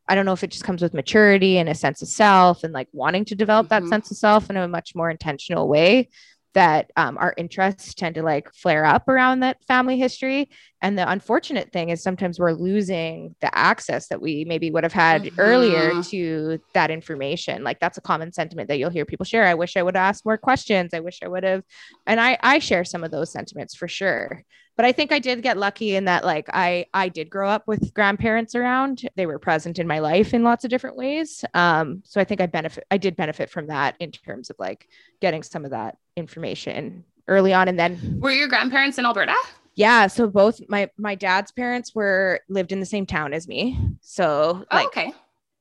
i 0.08 0.14
don't 0.14 0.26
know 0.26 0.32
if 0.32 0.44
it 0.44 0.50
just 0.50 0.64
comes 0.64 0.82
with 0.82 0.94
maturity 0.94 1.58
and 1.58 1.68
a 1.68 1.74
sense 1.74 2.02
of 2.02 2.08
self 2.08 2.64
and 2.64 2.72
like 2.72 2.88
wanting 2.92 3.24
to 3.24 3.34
develop 3.34 3.68
that 3.68 3.82
Mhm. 3.84 3.88
sense 3.88 4.10
of 4.10 4.16
self 4.16 4.50
in 4.50 4.56
a 4.56 4.68
much 4.68 4.94
more 4.94 5.10
intentional 5.10 5.68
way 5.68 6.08
that 6.54 6.90
um, 6.96 7.18
our 7.18 7.34
interests 7.36 7.94
tend 7.94 8.14
to 8.14 8.22
like 8.22 8.48
flare 8.54 8.84
up 8.84 9.08
around 9.08 9.40
that 9.40 9.56
family 9.66 9.98
history. 9.98 10.48
And 10.80 10.96
the 10.96 11.10
unfortunate 11.10 11.72
thing 11.72 11.88
is 11.88 12.00
sometimes 12.00 12.38
we're 12.38 12.52
losing 12.52 13.34
the 13.40 13.52
access 13.58 14.06
that 14.06 14.22
we 14.22 14.44
maybe 14.46 14.70
would 14.70 14.84
have 14.84 14.92
had 14.92 15.32
earlier 15.36 15.94
Mhm. 15.94 16.08
to 16.10 16.58
that 16.74 16.92
information. 16.92 17.64
Like 17.64 17.80
that's 17.80 17.98
a 17.98 18.02
common 18.02 18.32
sentiment 18.32 18.68
that 18.68 18.78
you'll 18.78 18.90
hear 18.90 19.04
people 19.04 19.24
share. 19.24 19.42
I 19.46 19.54
wish 19.54 19.76
i 19.76 19.82
would 19.82 19.96
have 19.96 20.08
asked 20.10 20.24
more 20.24 20.38
questions. 20.38 20.94
I 20.94 21.00
wish 21.00 21.18
i 21.24 21.28
would 21.28 21.42
have 21.42 21.64
and 22.06 22.20
i 22.20 22.38
i 22.40 22.60
share 22.60 22.84
some 22.84 23.02
of 23.02 23.10
those 23.10 23.32
sentiments 23.32 23.74
for 23.74 23.88
sure 23.88 24.44
but 24.76 24.84
i 24.86 24.92
think 24.92 25.12
i 25.12 25.18
did 25.18 25.42
get 25.42 25.56
lucky 25.56 25.94
in 25.96 26.04
that 26.06 26.24
like 26.24 26.48
i 26.52 26.84
i 26.94 27.08
did 27.08 27.30
grow 27.30 27.48
up 27.48 27.64
with 27.66 27.92
grandparents 27.94 28.54
around 28.54 29.08
they 29.16 29.26
were 29.26 29.38
present 29.38 29.78
in 29.78 29.86
my 29.86 29.98
life 29.98 30.34
in 30.34 30.42
lots 30.42 30.64
of 30.64 30.70
different 30.70 30.96
ways 30.96 31.44
um 31.54 32.02
so 32.04 32.20
i 32.20 32.24
think 32.24 32.40
i 32.40 32.46
benefit 32.46 32.84
i 32.90 32.96
did 32.96 33.16
benefit 33.16 33.50
from 33.50 33.66
that 33.68 33.96
in 34.00 34.10
terms 34.10 34.50
of 34.50 34.56
like 34.58 34.88
getting 35.20 35.42
some 35.42 35.64
of 35.64 35.70
that 35.72 35.96
information 36.16 37.04
early 37.28 37.52
on 37.52 37.68
and 37.68 37.78
then 37.78 38.18
Were 38.20 38.30
your 38.30 38.48
grandparents 38.48 38.98
in 38.98 39.06
Alberta? 39.06 39.34
Yeah, 39.76 40.06
so 40.06 40.28
both 40.28 40.60
my 40.68 40.88
my 40.96 41.16
dad's 41.16 41.50
parents 41.50 41.94
were 41.94 42.38
lived 42.48 42.70
in 42.70 42.78
the 42.78 42.86
same 42.86 43.06
town 43.06 43.32
as 43.34 43.48
me. 43.48 43.76
So 44.02 44.64
Oh, 44.70 44.76
like 44.76 44.86
okay. 44.86 45.12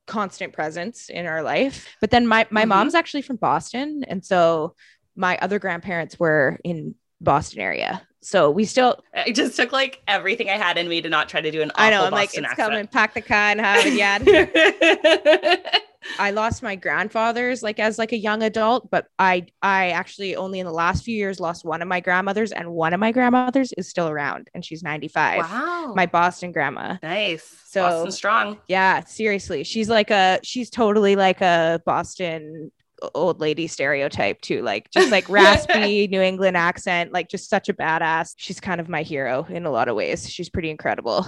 constant 0.06 0.54
presence 0.54 1.10
in 1.10 1.26
our 1.26 1.42
life. 1.42 1.88
But 2.00 2.12
then 2.12 2.28
my 2.28 2.46
my 2.52 2.64
Mhm. 2.66 2.68
mom's 2.68 2.94
actually 2.96 3.24
from 3.24 3.38
Boston 3.38 4.04
and 4.08 4.24
so 4.24 4.76
my 5.16 5.38
other 5.42 5.58
grandparents 5.58 6.20
were 6.20 6.60
in 6.64 6.94
Boston 7.22 7.62
area. 7.62 8.02
So 8.24 8.50
we 8.50 8.66
still 8.66 9.04
I 9.14 9.32
just 9.32 9.56
took 9.56 9.72
like 9.72 10.02
everything 10.08 10.50
I 10.50 10.58
had 10.58 10.78
in 10.78 10.88
me 10.88 11.02
to 11.02 11.10
not 11.10 11.30
try 11.30 11.42
to 11.42 11.52
do 11.52 11.62
an 11.62 11.72
awful 11.72 11.84
I 11.84 11.90
know 11.90 12.06
I'm 12.06 12.12
like 12.12 12.30
Boston 12.30 12.46
it's 12.46 12.54
coming 12.56 12.88
pack 12.88 13.14
the 13.14 13.22
car 13.22 13.52
and 13.52 13.60
have 13.60 13.86
it 13.86 13.94
yeah. 13.94 15.80
I 16.20 16.32
lost 16.32 16.64
my 16.64 16.76
grandfathers 16.76 17.64
like 17.64 17.80
as 17.80 17.98
like 17.98 18.12
a 18.12 18.18
young 18.18 18.44
adult, 18.44 18.90
but 18.90 19.08
I 19.20 19.48
I 19.62 19.92
actually 19.92 20.36
only 20.36 20.60
in 20.60 20.66
the 20.66 20.72
last 20.72 21.04
few 21.04 21.16
years 21.16 21.40
lost 21.40 21.66
one 21.66 21.82
of 21.82 21.88
my 21.88 22.00
grandmothers, 22.00 22.52
and 22.52 22.72
one 22.72 22.94
of 22.94 23.00
my 23.00 23.12
grandmothers 23.12 23.74
is 23.74 23.90
still 23.90 24.10
around, 24.10 24.50
and 24.54 24.64
she's 24.66 24.84
95. 24.84 25.40
wow. 25.40 25.94
My 25.96 26.06
Boston 26.06 26.52
grandma. 26.52 26.98
nice. 27.02 27.44
So- 27.66 27.84
Boston 27.84 28.12
strong. 28.12 28.58
Yeah, 28.68 29.04
seriously, 29.04 29.64
she's 29.64 29.90
like 29.90 30.12
a 30.12 30.40
she's 30.44 30.70
totally 30.70 31.16
like 31.16 31.42
a 31.42 31.82
Boston 31.86 32.72
old 33.14 33.40
lady 33.40 33.68
stereotype 33.68 34.42
too, 34.42 34.62
like 34.62 34.90
just 34.92 35.12
like 35.12 35.28
raspy 35.30 36.08
New 36.08 36.22
England 36.22 36.58
accent, 36.58 37.12
like 37.12 37.30
just 37.30 37.50
such 37.50 37.70
a 37.70 37.74
badass. 37.74 38.34
She's 38.38 38.60
kind 38.60 38.82
of 38.82 38.90
my 38.90 39.04
hero 39.04 39.46
in 39.50 39.66
a 39.66 39.72
lot 39.72 39.88
of 39.88 39.96
ways. 39.96 40.30
She's 40.30 40.50
pretty 40.50 40.70
incredible. 40.70 41.26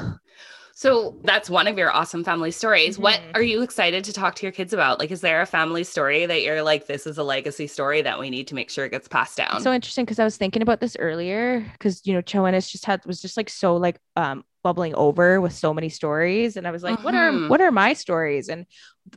So 0.77 1.15
that's 1.23 1.49
one 1.49 1.67
of 1.67 1.77
your 1.77 1.89
awesome 1.89 2.25
family 2.25 2.51
stories. 2.51 2.99
What 2.99 3.17
Mhm. 3.21 3.35
are 3.35 3.41
you 3.41 3.61
excited 3.61 4.03
to 4.03 4.11
talk 4.13 4.35
to 4.35 4.45
your 4.45 4.51
kids 4.51 4.73
about? 4.73 4.99
Like, 4.99 5.09
is 5.09 5.21
there 5.21 5.41
a 5.41 5.45
family 5.45 5.85
story 5.85 6.25
that 6.25 6.41
you're 6.41 6.61
like, 6.63 6.85
this 6.85 7.07
is 7.07 7.17
a 7.17 7.23
legacy 7.23 7.67
story 7.67 8.01
that 8.01 8.19
we 8.19 8.29
need 8.29 8.47
to 8.47 8.55
make 8.55 8.69
sure 8.69 8.83
it 8.83 8.91
gets 8.91 9.07
passed 9.07 9.37
down? 9.37 9.55
It's 9.55 9.63
so 9.63 9.71
interesting 9.71 10.03
because 10.03 10.19
I 10.19 10.25
was 10.25 10.35
thinking 10.35 10.61
about 10.61 10.81
this 10.81 10.97
earlier 10.99 11.61
because 11.61 12.05
you 12.05 12.13
know 12.13 12.21
Joanna's 12.21 12.69
just 12.69 12.85
had 12.85 13.05
was 13.05 13.21
just 13.21 13.37
like 13.37 13.49
so 13.49 13.77
like 13.77 13.99
um 14.17 14.43
bubbling 14.63 14.95
over 14.95 15.39
with 15.39 15.53
so 15.53 15.73
many 15.73 15.87
stories 15.87 16.57
and 16.57 16.67
I 16.67 16.71
was 16.71 16.83
like 16.83 17.01
what 17.05 17.13
are 17.15 17.31
Mhm. 17.31 17.49
what 17.49 17.61
are 17.61 17.71
my 17.71 17.93
stories 17.93 18.49
and 18.49 18.65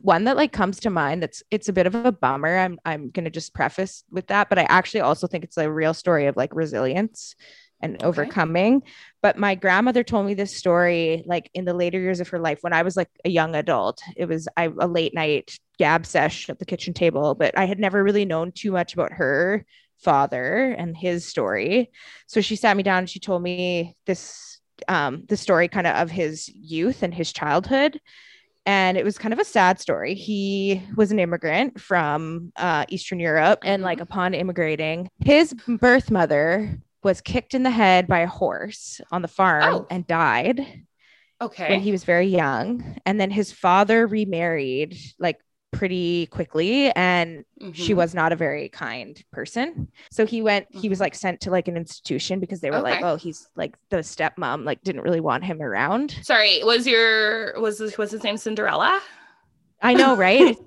one 0.01 0.25
that 0.25 0.37
like 0.37 0.51
comes 0.53 0.79
to 0.81 0.89
mind 0.89 1.23
that's 1.23 1.43
it's 1.51 1.67
a 1.67 1.73
bit 1.73 1.87
of 1.87 1.95
a 1.95 2.11
bummer 2.11 2.55
I'm 2.55 2.79
I'm 2.85 3.09
going 3.09 3.25
to 3.25 3.31
just 3.31 3.53
preface 3.53 4.03
with 4.11 4.27
that 4.27 4.47
but 4.47 4.59
I 4.59 4.63
actually 4.63 5.01
also 5.01 5.27
think 5.27 5.43
it's 5.43 5.57
a 5.57 5.69
real 5.69 5.93
story 5.93 6.27
of 6.27 6.37
like 6.37 6.53
resilience 6.55 7.35
and 7.81 8.03
overcoming 8.03 8.81
but 9.21 9.37
my 9.37 9.55
grandmother 9.55 10.03
told 10.03 10.25
me 10.25 10.33
this 10.33 10.55
story 10.55 11.23
like 11.25 11.49
in 11.53 11.65
the 11.65 11.73
later 11.73 11.99
years 11.99 12.19
of 12.19 12.29
her 12.29 12.39
life 12.39 12.59
when 12.61 12.73
I 12.73 12.83
was 12.83 12.97
like 12.97 13.09
a 13.25 13.29
young 13.29 13.55
adult 13.55 14.01
it 14.15 14.25
was 14.25 14.47
I, 14.57 14.65
a 14.79 14.87
late 14.87 15.13
night 15.13 15.57
gab 15.77 16.05
sesh 16.05 16.49
at 16.49 16.59
the 16.59 16.65
kitchen 16.65 16.93
table 16.93 17.35
but 17.35 17.57
I 17.57 17.65
had 17.65 17.79
never 17.79 18.03
really 18.03 18.25
known 18.25 18.51
too 18.51 18.71
much 18.71 18.93
about 18.93 19.13
her 19.13 19.65
father 19.99 20.75
and 20.77 20.95
his 20.95 21.25
story. 21.25 21.91
So 22.27 22.41
she 22.41 22.55
sat 22.55 22.77
me 22.77 22.83
down 22.83 22.99
and 22.99 23.09
she 23.09 23.19
told 23.19 23.43
me 23.43 23.95
this 24.05 24.59
um 24.87 25.25
the 25.27 25.37
story 25.37 25.67
kind 25.67 25.85
of 25.85 25.95
of 25.95 26.09
his 26.09 26.49
youth 26.49 27.03
and 27.03 27.13
his 27.13 27.31
childhood. 27.33 27.99
And 28.65 28.97
it 28.97 29.05
was 29.05 29.17
kind 29.17 29.33
of 29.33 29.39
a 29.39 29.45
sad 29.45 29.79
story. 29.79 30.13
He 30.13 30.83
was 30.95 31.11
an 31.11 31.17
immigrant 31.17 31.79
from 31.81 32.51
uh, 32.55 32.85
Eastern 32.89 33.19
Europe. 33.19 33.59
And 33.63 33.81
like 33.81 33.99
upon 33.99 34.35
immigrating, 34.35 35.09
his 35.25 35.55
birth 35.67 36.11
mother 36.11 36.77
was 37.03 37.21
kicked 37.21 37.53
in 37.53 37.63
the 37.63 37.69
head 37.71 38.07
by 38.07 38.19
a 38.19 38.27
horse 38.27 38.99
on 39.11 39.21
the 39.21 39.27
farm 39.27 39.63
Oh. 39.63 39.87
and 39.89 40.05
died 40.07 40.65
okay. 41.41 41.69
when 41.69 41.79
he 41.81 41.91
was 41.91 42.03
very 42.03 42.27
young. 42.27 42.99
And 43.05 43.19
then 43.19 43.31
his 43.31 43.51
father 43.51 44.05
remarried 44.07 44.97
like 45.19 45.39
pretty 45.71 46.25
quickly 46.25 46.91
and 46.91 47.45
she 47.73 47.93
Mhm. 47.93 47.97
was 47.97 48.15
not 48.15 48.31
a 48.31 48.35
very 48.35 48.69
kind 48.69 49.21
person. 49.31 49.89
So 50.11 50.25
he 50.25 50.41
went, 50.41 50.65
he 50.71 50.89
was 50.89 50.99
like 50.99 51.13
sent 51.13 51.41
to 51.41 51.51
like 51.51 51.67
an 51.67 51.77
institution 51.77 52.39
because 52.39 52.59
they 52.59 52.71
were 52.71 52.81
like, 52.81 52.95
Mm-hmm. 52.95 53.05
Oh, 53.05 53.15
he's 53.17 53.47
like 53.55 53.77
the 53.91 53.97
stepmom, 53.97 54.65
like 54.65 54.81
didn't 54.81 55.03
really 55.03 55.19
want 55.19 55.43
him 55.45 55.61
around. 55.61 56.17
Sorry, 56.23 56.63
was 56.63 56.87
your 56.87 57.59
was 57.61 57.77
this 57.77 57.97
was 57.99 58.11
his 58.11 58.23
name 58.23 58.37
Cinderella? 58.37 58.99
I 59.81 59.93
know, 59.93 60.15
right? 60.27 60.57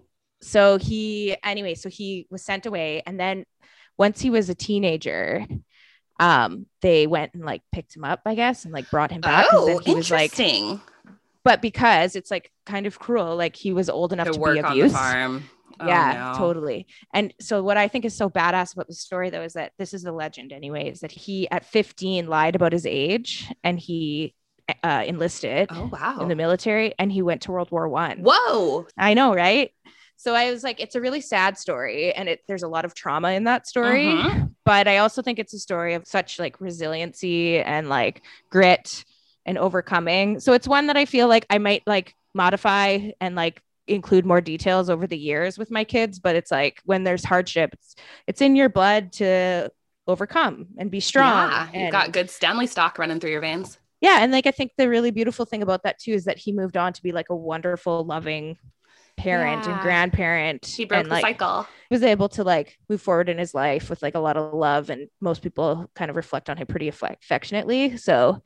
so 0.40 0.78
he, 0.78 1.36
anyway, 1.44 1.74
so 1.74 1.88
he 1.88 2.26
was 2.30 2.42
sent 2.42 2.66
away. 2.66 3.02
And 3.04 3.18
then 3.20 3.44
once 3.98 4.20
he 4.20 4.30
was 4.30 4.48
a 4.50 4.54
teenager, 4.54 5.44
um, 6.22 6.66
they 6.82 7.06
went 7.08 7.34
and 7.34 7.44
like 7.44 7.62
picked 7.72 7.96
him 7.96 8.04
up, 8.04 8.20
I 8.24 8.34
guess, 8.36 8.64
and 8.64 8.72
like 8.72 8.88
brought 8.90 9.10
him 9.10 9.20
back. 9.20 9.46
Oh, 9.52 9.78
he 9.78 9.92
was 9.94 10.10
like, 10.10 10.30
interesting. 10.38 10.80
but 11.42 11.60
because 11.60 12.14
it's 12.14 12.30
like 12.30 12.52
kind 12.64 12.86
of 12.86 12.98
cruel, 12.98 13.34
like 13.36 13.56
he 13.56 13.72
was 13.72 13.90
old 13.90 14.12
enough 14.12 14.28
to 14.28 14.32
to, 14.34 14.38
work 14.38 14.54
be 14.72 14.82
the 14.82 14.88
farm. 14.90 15.44
Oh, 15.80 15.86
yeah, 15.86 16.30
no. 16.32 16.38
totally. 16.38 16.86
And 17.12 17.34
so 17.40 17.62
what 17.62 17.76
I 17.76 17.88
think 17.88 18.04
is 18.04 18.14
so 18.14 18.28
badass 18.30 18.74
about 18.74 18.86
the 18.86 18.94
story 18.94 19.30
though 19.30 19.42
is 19.42 19.54
that 19.54 19.72
this 19.78 19.94
is 19.94 20.02
the 20.02 20.12
legend 20.12 20.52
anyway, 20.52 20.90
is 20.90 21.00
that 21.00 21.10
he 21.10 21.50
at 21.50 21.64
15 21.64 22.28
lied 22.28 22.54
about 22.54 22.72
his 22.72 22.86
age 22.86 23.50
and 23.64 23.80
he 23.80 24.34
uh, 24.84 25.02
enlisted 25.04 25.68
Oh 25.72 25.88
wow. 25.90 26.18
in 26.20 26.28
the 26.28 26.36
military 26.36 26.94
and 27.00 27.10
he 27.10 27.22
went 27.22 27.42
to 27.42 27.52
World 27.52 27.70
War 27.72 27.88
One. 27.88 28.18
Whoa. 28.22 28.86
I 28.96 29.14
know, 29.14 29.34
right? 29.34 29.72
So 30.18 30.34
I 30.36 30.52
was 30.52 30.62
like, 30.62 30.78
it's 30.78 30.94
a 30.94 31.00
really 31.00 31.22
sad 31.22 31.58
story, 31.58 32.12
and 32.12 32.28
it 32.28 32.40
there's 32.46 32.62
a 32.62 32.68
lot 32.68 32.84
of 32.84 32.94
trauma 32.94 33.30
in 33.32 33.44
that 33.44 33.66
story. 33.66 34.04
Mhm. 34.06 34.51
But 34.64 34.86
I 34.88 34.98
also 34.98 35.22
think 35.22 35.38
it's 35.38 35.54
a 35.54 35.58
story 35.58 35.94
of 35.94 36.06
such 36.06 36.38
like 36.38 36.60
resiliency 36.60 37.58
and 37.58 37.88
like 37.88 38.22
grit 38.50 39.04
and 39.44 39.58
overcoming. 39.58 40.38
So 40.40 40.52
it's 40.52 40.68
one 40.68 40.86
that 40.86 40.96
I 40.96 41.04
feel 41.04 41.28
like 41.28 41.46
I 41.50 41.58
might 41.58 41.82
like 41.86 42.14
modify 42.34 43.10
and 43.20 43.34
like 43.34 43.60
include 43.88 44.24
more 44.24 44.40
details 44.40 44.88
over 44.88 45.06
the 45.06 45.18
years 45.18 45.58
with 45.58 45.70
my 45.70 45.82
kids. 45.84 46.18
But 46.20 46.36
it's 46.36 46.50
like 46.50 46.80
when 46.84 47.02
there's 47.02 47.24
hardship, 47.24 47.70
it's, 47.72 47.96
it's 48.26 48.40
in 48.40 48.54
your 48.54 48.68
blood 48.68 49.12
to 49.14 49.70
overcome 50.06 50.68
and 50.78 50.90
be 50.90 51.00
strong. 51.00 51.50
Yeah, 51.50 51.68
and- 51.72 51.92
got 51.92 52.12
good 52.12 52.30
Stanley 52.30 52.66
stock 52.66 52.98
running 52.98 53.18
through 53.20 53.30
your 53.32 53.40
veins. 53.40 53.78
yeah 54.00 54.18
and 54.20 54.32
like 54.32 54.46
i 54.48 54.50
think 54.50 54.72
the 54.76 54.88
really 54.88 55.12
beautiful 55.12 55.44
thing 55.44 55.62
about 55.62 55.84
that 55.84 55.96
too 56.00 56.10
is 56.12 56.24
that 56.24 56.36
he 56.36 56.50
moved 56.52 56.76
on 56.76 56.92
to 56.92 57.00
be 57.04 57.12
like 57.12 57.30
a 57.30 57.36
wonderful 57.36 58.04
loving 58.04 58.58
parent 59.16 59.66
and 59.66 59.80
grandparent 59.80 60.64
He 60.66 60.84
broke 60.84 61.00
and 61.02 61.10
the 61.10 61.14
like 61.14 61.22
cycle. 61.22 61.66
was 61.90 62.02
able 62.02 62.28
to 62.30 62.44
like 62.44 62.78
move 62.88 63.00
forward 63.02 63.28
in 63.28 63.38
his 63.38 63.54
life 63.54 63.88
with 63.90 64.02
like 64.02 64.14
a 64.14 64.18
lot 64.20 64.36
of 64.36 64.52
love 64.54 64.90
and 64.90 65.08
most 65.20 65.42
people 65.42 65.90
kind 65.94 66.10
of 66.10 66.16
reflect 66.16 66.48
on 66.50 66.56
him 66.56 66.66
pretty 66.66 66.88
aff- 66.88 67.02
affectionately 67.02 67.96
so 67.96 68.42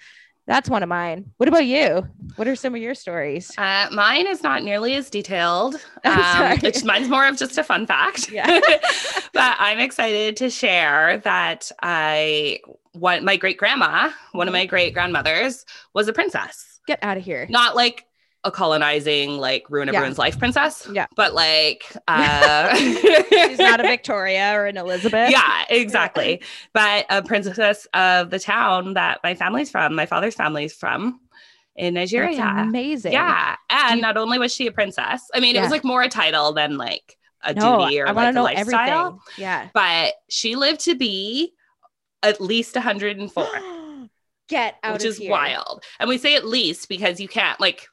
that's 0.47 0.69
one 0.71 0.83
of 0.83 0.89
mine 0.89 1.33
what 1.39 1.49
about 1.49 1.65
you 1.67 2.07
what 2.37 2.47
are 2.47 2.55
some 2.57 2.75
of 2.75 2.81
your 2.81 2.95
stories 2.95 3.51
Uh, 3.59 3.89
mine 3.93 4.27
is 4.27 4.43
not 4.43 4.63
nearly 4.63 4.95
as 4.95 5.11
detailed. 5.11 5.77
Um, 6.05 6.59
it's, 6.63 6.85
mine's 6.85 7.09
more 7.09 7.27
of 7.27 7.37
just 7.37 7.59
a 7.59 7.65
fun 7.65 7.85
fact. 7.85 8.31
Yeah. 8.31 8.61
but 9.33 9.57
I'm 9.59 9.81
excited 9.81 10.37
to 10.37 10.51
share 10.51 11.19
that 11.25 11.73
I, 11.83 12.61
one, 12.93 13.25
my 13.25 13.37
great 13.37 13.57
grandma, 13.59 14.11
one 14.31 14.47
of 14.47 14.53
my 14.53 14.67
great 14.67 14.95
grandmothers, 14.95 15.65
was 15.95 16.07
a 16.07 16.13
princess. 16.13 16.79
get 16.87 17.01
out 17.03 17.17
of 17.17 17.25
here 17.25 17.47
Not 17.51 17.75
like 17.75 18.05
a 18.47 18.51
colonizing, 18.51 19.39
like 19.39 19.69
ruin 19.69 19.89
Yeah. 19.89 19.95
everyone's 19.99 20.19
life 20.19 20.39
princess. 20.39 20.89
Yeah. 20.93 21.07
But 21.17 21.35
like, 21.35 21.85
uh, 22.09 22.75
she's 22.77 23.59
not 23.59 23.81
a 23.81 23.83
victoria 23.95 24.53
or 24.55 24.67
an 24.67 24.77
elizabeth 24.77 25.31
yeah, 25.31 25.65
exactly. 25.69 26.41
But 26.73 27.07
a 27.11 27.23
princess 27.23 27.87
of 27.93 28.31
the 28.31 28.39
town 28.39 28.95
that 28.95 29.21
my 29.23 29.35
family's 29.35 29.71
from, 29.71 29.95
my 29.95 30.07
father's 30.07 30.35
family's 30.35 30.75
from 30.75 31.21
in 31.75 31.95
Nigeria. 31.95 32.37
That's 32.37 32.69
amazing 32.69 33.13
Yeah. 33.13 33.57
And 33.69 33.97
you- 33.97 34.03
not 34.03 34.17
only 34.17 34.39
was 34.39 34.55
she 34.55 34.67
a 34.67 34.73
princess, 34.73 35.23
I 35.35 35.41
mean, 35.41 35.57
it 35.57 35.61
was 35.61 35.71
like 35.71 35.85
more 35.85 36.03
a 36.03 36.09
title 36.09 36.53
than 36.53 36.77
like 36.79 37.19
a 37.43 37.53
no 37.53 37.81
duty 37.85 38.01
or 38.01 38.09
i 38.09 38.13
like 38.13 38.35
a 38.35 38.41
lifestyle. 38.41 39.07
everything 39.07 39.21
yeah 39.37 39.69
But 39.75 40.15
she 40.31 40.57
lived 40.57 40.81
to 40.81 40.95
be 40.97 41.53
at 42.23 42.41
least 42.41 42.75
104, 42.75 43.47
get 44.49 44.77
out 44.83 44.95
which 44.95 45.05
is 45.05 45.19
here. 45.19 45.31
wild. 45.31 45.85
And 46.01 46.09
we 46.09 46.19
say 46.19 46.35
at 46.35 46.47
least 46.47 46.89
because 46.89 47.21
you 47.21 47.29
can't 47.29 47.61
like, 47.61 47.87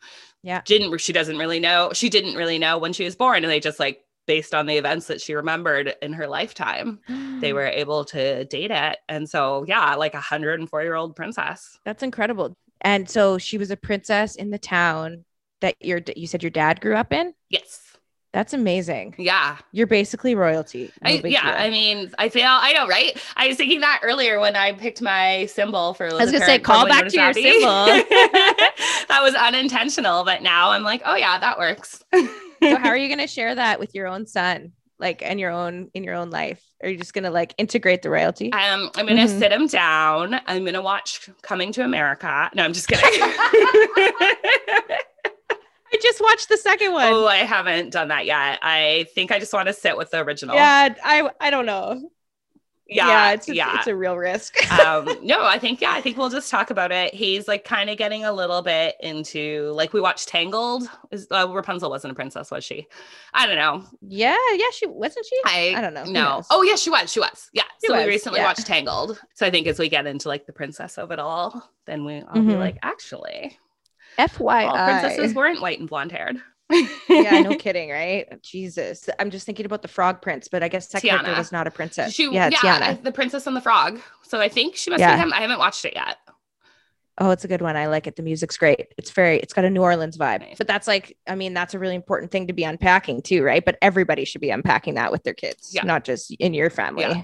Yeah. 0.43 0.61
didn't 0.65 0.97
she 0.99 1.13
doesn't 1.13 1.37
really 1.37 1.59
know. 1.59 1.91
She 1.93 2.09
didn't 2.09 2.35
really 2.35 2.59
know 2.59 2.77
when 2.77 2.93
she 2.93 3.05
was 3.05 3.15
born. 3.15 3.43
And 3.43 3.51
they 3.51 3.59
just 3.59 3.79
like 3.79 4.03
based 4.25 4.53
on 4.53 4.65
the 4.65 4.77
events 4.77 5.07
that 5.07 5.21
she 5.21 5.33
remembered 5.33 5.95
in 6.01 6.13
her 6.13 6.27
lifetime, 6.27 6.99
they 7.07 7.51
mm. 7.51 7.53
were 7.53 7.65
able 7.65 8.05
to 8.05 8.45
date 8.45 8.71
it. 8.71 8.97
And 9.09 9.29
so 9.29 9.65
yeah, 9.67 9.95
like 9.95 10.13
a 10.13 10.17
104 10.17 10.81
year 10.83 10.95
old 10.95 11.15
princess. 11.15 11.77
That's 11.85 12.03
incredible. 12.03 12.55
And 12.81 13.09
so 13.09 13.37
she 13.37 13.57
was 13.57 13.71
a 13.71 13.77
princess 13.77 14.35
in 14.35 14.49
the 14.49 14.59
town 14.59 15.25
that 15.61 15.75
your 15.79 16.01
you 16.15 16.27
said 16.27 16.43
your 16.43 16.49
dad 16.49 16.81
grew 16.81 16.95
up 16.95 17.13
in. 17.13 17.33
Yes. 17.49 17.82
That's 18.33 18.51
amazing. 18.51 19.13
Yeah. 19.19 19.57
You're 19.71 19.85
basically 19.87 20.33
royalty. 20.33 20.91
No 21.03 21.11
I, 21.11 21.21
yeah, 21.23 21.43
deal. 21.43 21.53
I 21.55 21.69
mean, 21.69 22.11
I 22.17 22.29
feel 22.29 22.47
I 22.47 22.73
know, 22.73 22.87
right? 22.87 23.15
I 23.35 23.47
was 23.47 23.57
thinking 23.57 23.81
that 23.81 24.01
earlier 24.03 24.39
when 24.39 24.55
I 24.55 24.71
picked 24.73 25.03
my 25.03 25.45
symbol 25.45 25.93
for. 25.93 26.07
I 26.07 26.13
was 26.13 26.31
gonna 26.31 26.43
say, 26.43 26.57
call 26.57 26.87
back 26.87 27.07
to 27.09 27.15
your 27.15 27.31
symbol. 27.33 27.61
that 27.85 29.19
was 29.21 29.35
unintentional, 29.35 30.23
but 30.23 30.41
now 30.41 30.71
I'm 30.71 30.81
like, 30.83 31.03
oh 31.05 31.15
yeah, 31.15 31.37
that 31.37 31.59
works. 31.59 32.03
so 32.11 32.75
how 32.75 32.89
are 32.89 32.97
you 33.03 33.07
going 33.07 33.19
to 33.19 33.27
share 33.27 33.53
that 33.53 33.79
with 33.79 33.93
your 33.93 34.07
own 34.07 34.25
son, 34.25 34.71
like 34.97 35.21
and 35.21 35.39
your 35.39 35.51
own 35.51 35.91
in 35.93 36.03
your 36.03 36.15
own 36.15 36.31
life? 36.31 36.63
Are 36.81 36.89
you 36.89 36.97
just 36.97 37.13
going 37.13 37.25
to 37.25 37.29
like 37.31 37.53
integrate 37.59 38.01
the 38.01 38.09
royalty? 38.09 38.51
Um, 38.51 38.89
I'm 38.95 39.05
gonna 39.05 39.25
Mhm. 39.27 39.39
sit 39.39 39.51
him 39.51 39.67
down. 39.67 40.41
I'm 40.47 40.65
gonna 40.65 40.81
watch 40.81 41.29
Coming 41.43 41.71
to 41.73 41.83
America. 41.83 42.49
No, 42.55 42.63
I'm 42.63 42.73
just 42.73 42.87
kidding. 42.87 43.21
Watched 46.33 46.49
the 46.49 46.57
second 46.57 46.93
one. 46.93 47.05
oh, 47.13 47.27
I 47.27 47.37
haven't 47.37 47.91
done 47.91 48.07
that 48.07 48.25
yet. 48.25 48.57
I 48.63 49.05
think 49.13 49.31
I 49.31 49.37
just 49.37 49.53
want 49.53 49.67
to 49.67 49.73
sit 49.73 49.95
with 49.95 50.09
the 50.09 50.19
original. 50.23 50.55
yeah, 50.55 50.95
I 51.03 51.29
I 51.39 51.51
don't 51.51 51.67
know. 51.67 52.09
Yeah, 52.87 53.07
yeah, 53.07 53.31
it's 53.33 53.47
a, 53.49 53.55
yeah. 53.55 53.77
it's 53.77 53.87
a 53.87 53.95
real 53.95 54.17
risk. 54.17 54.71
um, 54.79 55.07
no, 55.21 55.45
I 55.45 55.59
think 55.59 55.79
yeah, 55.79 55.93
I 55.93 56.01
think 56.01 56.17
we'll 56.17 56.29
just 56.29 56.49
talk 56.49 56.71
about 56.71 56.91
it. 56.91 57.13
He's 57.13 57.47
like 57.47 57.63
kind 57.63 57.89
of 57.91 57.97
getting 57.97 58.25
a 58.25 58.33
little 58.33 58.63
bit 58.63 58.95
into 58.99 59.71
like 59.75 59.93
we 59.93 60.01
watched 60.01 60.27
Tangled. 60.27 60.89
Is 61.11 61.27
uh, 61.29 61.47
Rapunzel 61.49 61.91
wasn't 61.91 62.11
a 62.11 62.15
princess, 62.15 62.49
was 62.49 62.63
she? 62.63 62.87
I 63.33 63.45
don't 63.45 63.55
know. 63.55 63.85
yeah, 64.01 64.35
yeah, 64.55 64.71
she 64.73 64.87
wasn't 64.87 65.25
she? 65.27 65.39
I 65.45 65.75
I 65.77 65.81
don't 65.81 65.93
know. 65.93 66.05
No. 66.05 66.43
Oh 66.49 66.63
yeah, 66.63 66.75
she 66.75 66.89
was. 66.89 67.11
She 67.11 67.19
was. 67.19 67.49
Yeah. 67.53 67.63
She 67.79 67.87
so 67.89 67.95
we 67.95 68.05
recently 68.05 68.39
yeah. 68.39 68.45
watched 68.47 68.65
Tangled. 68.65 69.21
So 69.35 69.45
I 69.45 69.51
think 69.51 69.67
as 69.67 69.77
we 69.77 69.87
get 69.87 70.07
into 70.07 70.27
like 70.27 70.47
the 70.47 70.53
princess 70.53 70.97
of 70.97 71.11
it 71.11 71.19
all, 71.19 71.71
then 71.85 72.05
we 72.05 72.15
I'll 72.27 72.33
be 72.33 72.53
Mhm. 72.53 72.59
like, 72.59 72.77
actually, 72.81 73.57
FYI. 74.17 74.67
all 74.67 74.85
princesses 74.85 75.33
weren't 75.33 75.61
white 75.61 75.79
and 75.79 75.89
blonde 75.89 76.11
haired. 76.11 76.37
yeah, 77.09 77.41
no 77.41 77.55
kidding, 77.59 77.89
right? 77.89 78.41
Jesus. 78.41 79.09
I'm 79.19 79.29
just 79.29 79.45
thinking 79.45 79.65
about 79.65 79.81
the 79.81 79.87
frog 79.87 80.21
prince, 80.21 80.47
but 80.47 80.63
I 80.63 80.67
guess 80.69 80.87
that 80.87 81.03
Tiana. 81.03 81.37
was 81.37 81.51
not 81.51 81.67
a 81.67 81.71
princess. 81.71 82.13
She, 82.13 82.23
yeah, 82.31 82.49
yeah, 82.49 82.57
Tiana. 82.93 83.03
the 83.03 83.11
Princess 83.11 83.45
and 83.47 83.55
the 83.55 83.61
Frog. 83.61 83.99
So 84.23 84.39
I 84.39 84.49
think 84.49 84.75
she 84.75 84.89
must 84.89 84.99
Yeah. 85.01 85.15
be 85.15 85.21
him. 85.21 85.33
I 85.33 85.41
haven't 85.41 85.59
watched 85.59 85.85
it 85.85 85.93
yet. 85.95 86.17
Oh, 87.19 87.29
it's 87.29 87.45
a 87.45 87.47
good 87.47 87.61
one. 87.61 87.75
I 87.75 87.85
like 87.87 88.07
it. 88.07 88.15
The 88.15 88.23
music's 88.23 88.57
great. 88.57 88.87
It's 88.97 89.11
very, 89.11 89.37
it's 89.37 89.53
got 89.53 89.65
a 89.65 89.69
New 89.69 89.81
Orleans 89.83 90.17
vibe. 90.17 90.39
Nice. 90.39 90.57
But 90.57 90.65
that's 90.65 90.87
like, 90.87 91.15
I 91.27 91.35
mean, 91.35 91.53
that's 91.53 91.75
a 91.75 91.79
really 91.79 91.93
important 91.93 92.31
thing 92.31 92.47
to 92.47 92.53
be 92.53 92.63
unpacking 92.63 93.21
too, 93.21 93.43
right? 93.43 93.63
But 93.63 93.77
everybody 93.83 94.25
should 94.25 94.41
be 94.41 94.49
unpacking 94.49 94.95
that 94.95 95.11
with 95.11 95.21
their 95.23 95.35
kids, 95.35 95.71
Yeah. 95.75 95.83
not 95.83 96.05
just 96.05 96.31
in 96.39 96.55
your 96.55 96.71
family. 96.71 97.03
Yeah. 97.03 97.23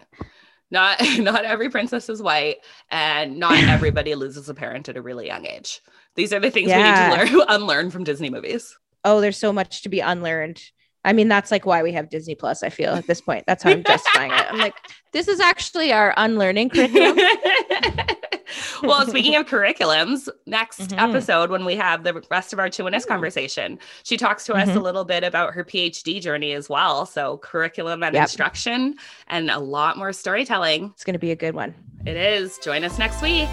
Not 0.69 1.01
not 1.17 1.43
every 1.46 1.72
princess 1.72 2.08
is 2.10 2.22
white, 2.22 2.58
and 2.91 3.38
not 3.38 3.58
everybody 3.63 4.13
loses 4.13 4.48
a 4.50 4.53
parent 4.53 4.89
at 4.89 4.98
a 4.98 5.01
really 5.01 5.25
young 5.25 5.48
age. 5.48 5.81
These 6.19 6.33
are 6.33 6.39
the 6.41 6.51
things 6.51 6.67
Yeah. 6.67 6.77
we 7.11 7.17
need 7.17 7.29
to 7.31 7.38
learn 7.38 7.45
unlearn 7.49 7.91
from 7.91 8.03
Disney 8.03 8.29
movies. 8.29 8.77
Oh, 9.05 9.21
there's 9.21 9.38
so 9.38 9.53
much 9.53 9.83
to 9.83 9.89
be 9.89 10.01
unlearned. 10.01 10.61
I 11.05 11.13
mean, 11.13 11.29
that's 11.29 11.49
like 11.49 11.65
why 11.65 11.81
we 11.81 11.93
have 11.93 12.09
Disney 12.09 12.35
Plus, 12.35 12.61
I 12.61 12.69
feel 12.69 12.93
at 12.93 13.07
this 13.07 13.21
point. 13.21 13.45
That's 13.47 13.63
how 13.63 13.69
I'm 13.69 13.85
justifying 13.85 14.31
it. 14.33 14.45
I'm 14.51 14.57
like, 14.57 14.75
this 15.13 15.29
is 15.29 15.39
actually 15.39 15.93
our 15.93 16.13
unlearning 16.17 16.71
curriculum. 16.71 17.17
well, 18.83 19.07
speaking 19.07 19.38
of 19.38 19.45
curriculums, 19.45 20.27
next 20.45 20.81
Mhm. 20.89 21.01
episode 21.09 21.49
when 21.51 21.63
we 21.63 21.77
have 21.77 22.03
the 22.03 22.21
rest 22.29 22.51
of 22.51 22.59
our 22.59 22.69
two 22.69 22.85
us 22.88 23.05
conversation, 23.05 23.79
she 24.03 24.17
talks 24.17 24.43
to 24.45 24.53
us 24.55 24.67
a 24.75 24.79
little 24.81 25.05
bit 25.05 25.23
about 25.23 25.53
her 25.53 25.63
PhD 25.63 26.19
journey 26.21 26.51
as 26.51 26.67
well. 26.67 27.05
So 27.05 27.38
curriculum 27.38 28.03
and 28.03 28.13
Yep. 28.13 28.23
instruction 28.23 28.95
and 29.27 29.49
a 29.49 29.59
lot 29.59 29.97
more 29.97 30.11
storytelling. 30.11 30.91
It's 30.93 31.05
going 31.05 31.13
to 31.13 31.19
be 31.19 31.31
a 31.31 31.35
good 31.38 31.55
one. 31.55 31.73
It 32.05 32.17
is. 32.17 32.57
Join 32.57 32.83
us 32.83 32.99
next 32.99 33.21
week. 33.21 33.47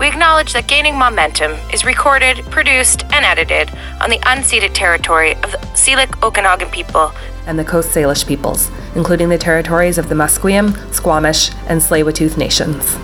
We 0.00 0.08
acknowledge 0.08 0.54
that 0.54 0.66
Gaining 0.66 0.98
Momentum 0.98 1.52
is 1.74 1.84
recorded, 1.84 2.38
produced, 2.46 3.04
and 3.12 3.22
edited 3.22 3.70
on 4.00 4.08
the 4.08 4.16
unceded 4.20 4.72
territory 4.72 5.34
of 5.34 5.52
the 5.52 5.58
Syilx 5.74 6.18
Okanagan 6.22 6.70
people 6.70 7.12
and 7.46 7.58
the 7.58 7.64
Coast 7.64 7.90
Salish 7.90 8.26
peoples, 8.26 8.70
including 8.94 9.28
the 9.28 9.36
territories 9.36 9.98
of 9.98 10.08
the 10.08 10.14
Musqueam, 10.14 10.74
Squamish, 10.94 11.50
and 11.68 11.82
Tsleil-Waututh 11.82 12.38
nations. 12.38 12.96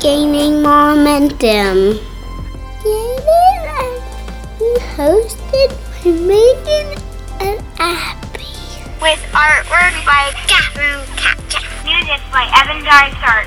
Gaining 0.00 0.60
momentum. 0.60 2.00
Gaining. 2.82 4.02
We 4.58 4.74
hosted 4.98 5.70
by 6.02 6.10
Megan 6.10 6.98
and 7.38 7.64
Abby. 7.78 8.44
with 9.00 9.20
artwork 9.30 9.94
by 10.04 10.32
Catherine 10.48 11.06
Katja. 11.14 11.60
Music 11.84 12.20
by 12.32 12.50
Evan 12.60 12.82
Dysart. 12.84 13.46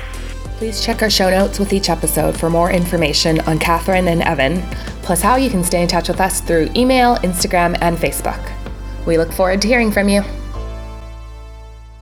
Please 0.62 0.80
check 0.80 1.02
our 1.02 1.10
show 1.10 1.28
notes 1.28 1.58
with 1.58 1.72
each 1.72 1.90
episode 1.90 2.38
for 2.38 2.48
more 2.48 2.70
information 2.70 3.40
on 3.40 3.58
Catherine 3.58 4.06
and 4.06 4.22
Evan, 4.22 4.62
plus 5.02 5.20
how 5.20 5.34
you 5.34 5.50
can 5.50 5.64
stay 5.64 5.82
in 5.82 5.88
touch 5.88 6.06
with 6.06 6.20
us 6.20 6.40
through 6.40 6.70
email, 6.76 7.16
Instagram, 7.16 7.76
and 7.80 7.98
Facebook. 7.98 8.40
We 9.04 9.18
look 9.18 9.32
forward 9.32 9.60
to 9.62 9.66
hearing 9.66 9.90
from 9.90 10.08
you. 10.08 10.22